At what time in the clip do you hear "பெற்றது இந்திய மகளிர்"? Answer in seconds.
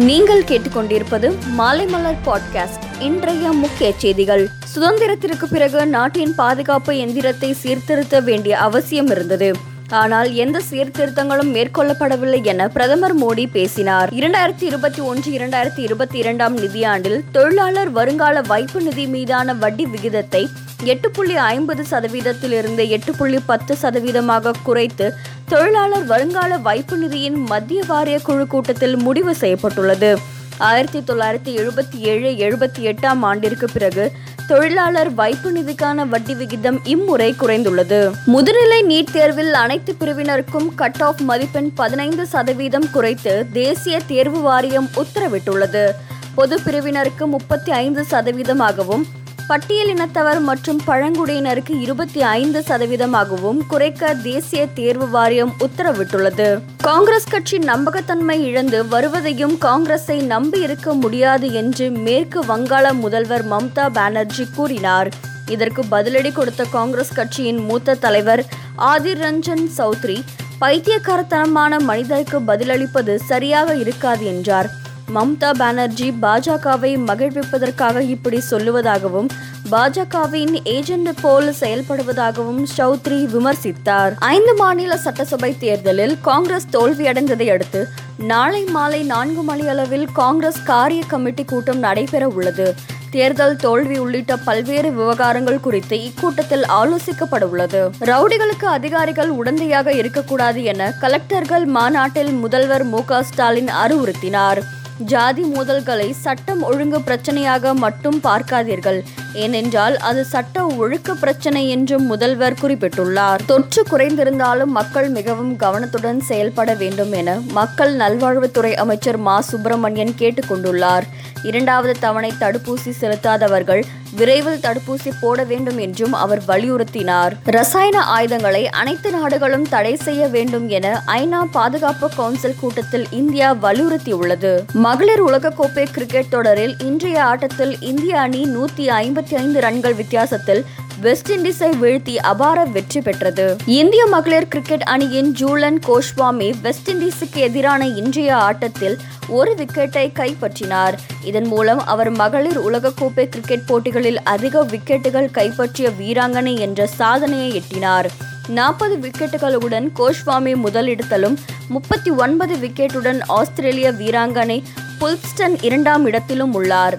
143.00-144.48